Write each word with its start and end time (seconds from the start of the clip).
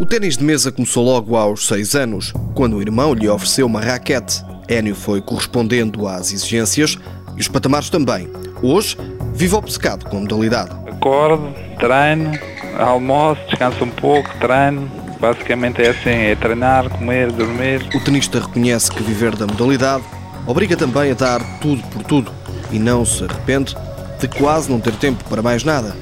O 0.00 0.06
ténis 0.06 0.38
de 0.38 0.44
mesa 0.44 0.72
começou 0.72 1.04
logo 1.04 1.36
aos 1.36 1.66
6 1.66 1.94
anos, 1.94 2.32
quando 2.54 2.76
o 2.76 2.80
irmão 2.80 3.12
lhe 3.12 3.28
ofereceu 3.28 3.66
uma 3.66 3.82
raquete. 3.82 4.42
Enio 4.66 4.94
foi 4.94 5.20
correspondendo 5.20 6.08
às 6.08 6.32
exigências 6.32 6.96
e 7.36 7.40
os 7.40 7.48
patamares 7.48 7.90
também. 7.90 8.26
Hoje, 8.62 8.96
vive 9.34 9.54
obcecado 9.54 10.06
com 10.06 10.16
a 10.16 10.20
modalidade. 10.20 10.70
Acordo, 10.88 11.52
treino, 11.78 12.32
almoço, 12.78 13.42
descanso 13.50 13.84
um 13.84 13.90
pouco, 13.90 14.30
treino. 14.40 14.90
Basicamente 15.20 15.82
é 15.82 15.90
assim, 15.90 16.08
é 16.08 16.34
treinar, 16.34 16.88
comer, 16.88 17.30
dormir. 17.30 17.86
O 17.94 18.00
tenista 18.00 18.40
reconhece 18.40 18.90
que 18.90 19.02
viver 19.02 19.36
da 19.36 19.46
modalidade 19.46 20.02
obriga 20.46 20.78
também 20.78 21.10
a 21.10 21.14
dar 21.14 21.60
tudo 21.60 21.82
por 21.88 22.02
tudo 22.04 22.32
e 22.72 22.78
não 22.78 23.04
se 23.04 23.22
arrepende 23.24 23.76
de 24.18 24.28
quase 24.28 24.70
não 24.70 24.80
ter 24.80 24.94
tempo 24.94 25.22
para 25.24 25.42
mais 25.42 25.62
nada. 25.62 25.94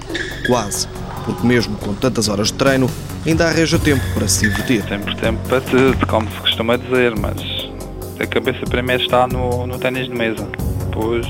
Quase, 0.46 0.87
porque 1.24 1.45
mesmo 1.45 1.76
com 1.78 1.92
tantas 1.95 2.28
horas 2.28 2.46
de 2.46 2.54
treino, 2.54 2.88
ainda 3.28 3.46
arranja 3.46 3.78
tempo 3.78 4.02
para 4.14 4.27
se 4.27 4.48
divertir. 4.48 4.82
Sempre 4.88 5.14
tempo 5.16 5.38
para 5.48 5.60
tudo, 5.60 6.06
como 6.06 6.28
se 6.30 6.41
costuma 6.41 6.77
dizer, 6.77 7.14
mas 7.16 7.68
a 8.18 8.27
cabeça 8.27 8.60
primeiro 8.66 9.02
está 9.02 9.27
no, 9.27 9.66
no 9.66 9.78
ténis 9.78 10.06
de 10.06 10.14
mesa. 10.14 10.48
Depois, 10.87 11.27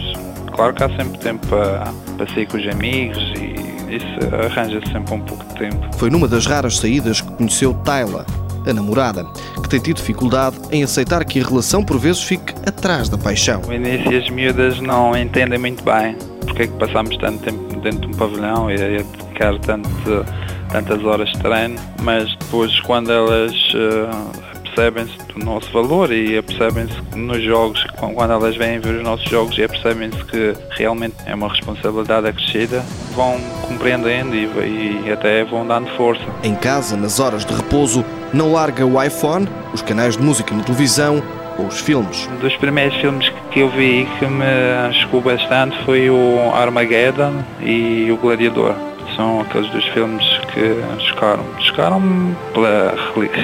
claro 0.54 0.74
que 0.74 0.84
há 0.84 0.88
sempre 0.96 1.18
tempo 1.18 1.46
para, 1.48 1.92
para 2.16 2.26
sair 2.34 2.46
com 2.46 2.56
os 2.56 2.68
amigos 2.68 3.18
e 3.36 3.94
isso 3.96 4.34
arranja 4.44 4.80
sempre 4.92 5.14
um 5.14 5.20
pouco 5.20 5.44
de 5.46 5.54
tempo. 5.54 5.96
Foi 5.96 6.08
numa 6.08 6.28
das 6.28 6.46
raras 6.46 6.76
saídas 6.76 7.20
que 7.20 7.32
conheceu 7.32 7.74
Tayla, 7.74 8.24
a 8.64 8.72
namorada, 8.72 9.24
que 9.60 9.68
tem 9.68 9.80
tido 9.80 9.96
dificuldade 9.96 10.56
em 10.70 10.84
aceitar 10.84 11.24
que 11.24 11.40
a 11.40 11.44
relação 11.44 11.82
por 11.82 11.98
vezes 11.98 12.22
fique 12.22 12.54
atrás 12.66 13.08
da 13.08 13.18
paixão. 13.18 13.62
No 13.62 13.74
início 13.74 14.16
as 14.16 14.30
miúdas 14.30 14.80
não 14.80 15.16
entendem 15.16 15.58
muito 15.58 15.82
bem 15.82 16.16
porque 16.48 16.62
é 16.62 16.66
que 16.66 16.72
passamos 16.74 17.16
tanto 17.18 17.44
tempo 17.44 17.80
dentro 17.80 18.00
de 18.00 18.06
um 18.08 18.12
pavilhão 18.12 18.70
e 18.70 18.74
a 18.74 18.76
dedicar 18.76 19.58
tanto, 19.60 20.24
tantas 20.70 21.04
horas 21.04 21.30
de 21.30 21.38
treino, 21.38 21.76
mas 22.02 22.34
depois 22.36 22.78
quando 22.80 23.12
elas 23.12 23.52
uh, 23.74 24.48
percebem-se 24.78 25.18
do 25.34 25.44
nosso 25.44 25.72
valor 25.72 26.12
e 26.12 26.40
percebem-se 26.40 26.94
nos 27.16 27.42
jogos, 27.42 27.84
quando 27.96 28.32
elas 28.32 28.56
vêm 28.56 28.78
ver 28.78 28.96
os 28.96 29.02
nossos 29.02 29.28
jogos 29.28 29.58
e 29.58 29.66
percebem-se 29.66 30.22
que 30.24 30.54
realmente 30.70 31.16
é 31.26 31.34
uma 31.34 31.48
responsabilidade 31.48 32.28
acrescida, 32.28 32.84
vão 33.14 33.40
compreendendo 33.66 34.36
e, 34.36 35.02
e 35.04 35.12
até 35.12 35.42
vão 35.44 35.66
dando 35.66 35.88
força. 35.96 36.22
Em 36.44 36.54
casa, 36.54 36.96
nas 36.96 37.18
horas 37.18 37.44
de 37.44 37.52
repouso, 37.54 38.04
não 38.32 38.52
larga 38.52 38.86
o 38.86 39.02
iPhone, 39.02 39.48
os 39.74 39.82
canais 39.82 40.16
de 40.16 40.22
música 40.22 40.54
na 40.54 40.62
televisão 40.62 41.22
ou 41.58 41.66
os 41.66 41.80
filmes. 41.80 42.28
Um 42.32 42.38
dos 42.38 42.56
primeiros 42.56 42.96
filmes 42.98 43.28
que 43.50 43.60
eu 43.60 43.70
vi 43.70 44.06
que 44.18 44.26
me 44.26 44.94
chocou 45.02 45.20
bastante 45.20 45.76
foi 45.84 46.08
o 46.08 46.52
Armageddon 46.54 47.42
e 47.60 48.08
o 48.12 48.16
Gladiador. 48.16 48.87
São 49.18 49.40
aqueles 49.40 49.68
dois 49.72 49.84
filmes 49.86 50.24
que 50.54 50.76
chocaram. 51.08 51.44
Chocaram 51.58 52.36
pela 52.54 52.94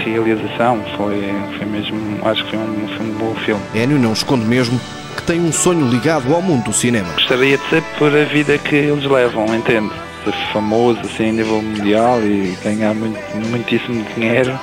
realização, 0.04 0.80
foi, 0.96 1.20
foi 1.58 1.66
mesmo, 1.66 1.98
acho 2.24 2.44
que 2.44 2.50
foi 2.50 2.60
um, 2.60 2.88
foi 2.96 3.06
um 3.06 3.12
bom 3.14 3.34
filme. 3.44 3.60
Enio 3.74 3.98
não 3.98 4.12
esconde 4.12 4.44
mesmo 4.44 4.80
que 5.16 5.22
tem 5.24 5.40
um 5.40 5.52
sonho 5.52 5.88
ligado 5.88 6.32
ao 6.32 6.40
mundo 6.40 6.66
do 6.66 6.72
cinema. 6.72 7.08
Gostaria 7.14 7.58
de 7.58 7.64
ser 7.70 7.82
por 7.98 8.14
a 8.14 8.22
vida 8.22 8.56
que 8.56 8.76
eles 8.76 9.04
levam, 9.04 9.46
entende? 9.52 9.90
Ser 10.24 10.32
famoso 10.52 11.00
assim 11.00 11.30
a 11.30 11.32
nível 11.32 11.60
mundial 11.60 12.20
e 12.20 12.56
ganhar 12.62 12.94
muito, 12.94 13.18
muitíssimo 13.50 14.04
dinheiro 14.14 14.56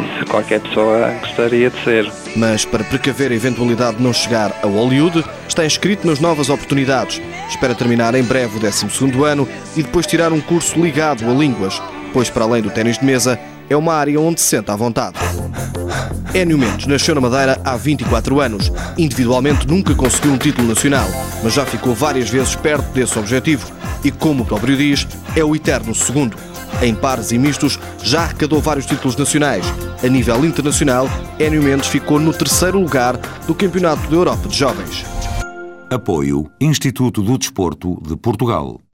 isso 0.00 0.24
qualquer 0.26 0.60
pessoa 0.60 1.10
gostaria 1.20 1.70
de 1.70 1.84
ser. 1.84 2.10
Mas 2.36 2.64
para 2.64 2.84
precaver 2.84 3.30
a 3.30 3.34
eventualidade 3.34 3.96
de 3.96 4.02
não 4.02 4.12
chegar 4.12 4.52
a 4.62 4.66
Hollywood, 4.66 5.24
está 5.48 5.64
inscrito 5.64 6.06
nas 6.06 6.20
novas 6.20 6.48
oportunidades. 6.48 7.20
Espera 7.48 7.74
terminar 7.74 8.14
em 8.14 8.22
breve 8.22 8.56
o 8.56 8.60
12 8.60 8.86
ano 9.24 9.48
e 9.76 9.82
depois 9.82 10.06
tirar 10.06 10.32
um 10.32 10.40
curso 10.40 10.80
ligado 10.80 11.28
a 11.28 11.34
línguas, 11.34 11.80
pois 12.12 12.30
para 12.30 12.44
além 12.44 12.62
do 12.62 12.70
ténis 12.70 12.98
de 12.98 13.04
mesa, 13.04 13.38
é 13.68 13.76
uma 13.76 13.94
área 13.94 14.20
onde 14.20 14.40
se 14.40 14.48
sente 14.48 14.70
à 14.70 14.76
vontade. 14.76 15.16
Enio 16.34 16.56
Mendes 16.56 16.86
nasceu 16.86 17.14
na 17.14 17.20
Madeira 17.20 17.60
há 17.64 17.76
24 17.76 18.40
anos. 18.40 18.72
Individualmente 18.96 19.66
nunca 19.66 19.94
conseguiu 19.94 20.32
um 20.32 20.38
título 20.38 20.68
nacional, 20.68 21.08
mas 21.42 21.54
já 21.54 21.66
ficou 21.66 21.94
várias 21.94 22.30
vezes 22.30 22.54
perto 22.54 22.86
desse 22.92 23.18
objetivo 23.18 23.70
e, 24.04 24.10
como 24.10 24.44
o 24.44 24.46
próprio 24.46 24.76
diz, 24.76 25.06
é 25.34 25.44
o 25.44 25.56
eterno 25.56 25.94
segundo. 25.94 26.36
Em 26.82 26.94
pares 26.94 27.32
e 27.32 27.38
mistos, 27.38 27.78
já 28.02 28.22
arrecadou 28.22 28.60
vários 28.60 28.86
títulos 28.86 29.16
nacionais. 29.16 29.66
A 30.02 30.08
nível 30.08 30.46
internacional, 30.46 31.06
Enio 31.38 31.62
Mendes 31.62 31.86
ficou 31.86 32.18
no 32.18 32.32
terceiro 32.32 32.80
lugar 32.80 33.18
do 33.46 33.54
Campeonato 33.54 34.08
da 34.08 34.16
Europa 34.16 34.48
de 34.48 34.56
Jovens. 34.56 35.04
Apoio 35.90 36.50
Instituto 36.58 37.22
do 37.22 37.36
Desporto 37.36 38.00
de 38.00 38.16
Portugal. 38.16 38.80